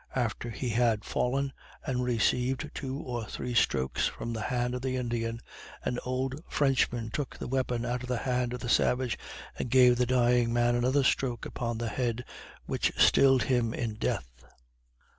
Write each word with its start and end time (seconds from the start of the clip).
After 0.15 0.49
he 0.49 0.69
had 0.69 1.05
fallen, 1.05 1.53
and 1.85 2.03
received 2.03 2.71
two 2.73 2.97
or 2.97 3.25
three 3.25 3.53
strokes 3.53 4.07
from 4.07 4.33
the 4.33 4.41
hand 4.41 4.73
of 4.73 4.81
the 4.81 4.95
Indian, 4.95 5.39
an 5.85 5.99
old 6.03 6.43
Frenchman 6.49 7.11
took 7.11 7.37
the 7.37 7.47
weapon 7.47 7.85
out 7.85 8.01
of 8.01 8.09
the 8.09 8.17
hand 8.17 8.53
of 8.53 8.61
the 8.61 8.67
savage 8.67 9.15
and 9.59 9.69
gave 9.69 9.97
the 9.97 10.07
dying 10.07 10.51
man 10.51 10.73
another 10.73 11.03
stroke 11.03 11.45
upon 11.45 11.77
the 11.77 11.89
head, 11.89 12.25
which 12.65 12.91
stilled 12.97 13.43
him 13.43 13.75
in 13.75 13.93
death. 13.93 14.33